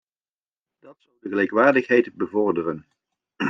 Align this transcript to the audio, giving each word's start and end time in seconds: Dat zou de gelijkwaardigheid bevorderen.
Dat 0.79 0.95
zou 0.99 1.17
de 1.19 1.29
gelijkwaardigheid 1.29 2.13
bevorderen. 2.13 2.85